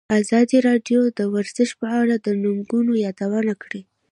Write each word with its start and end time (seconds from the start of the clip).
ازادي 0.21 0.57
راډیو 0.67 1.01
د 1.19 1.19
ورزش 1.35 1.69
په 1.81 1.87
اړه 2.01 2.15
د 2.25 2.27
ننګونو 2.43 2.93
یادونه 3.05 3.53
کړې. 3.63 3.81